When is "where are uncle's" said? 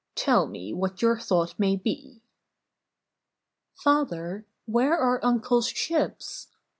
4.65-5.67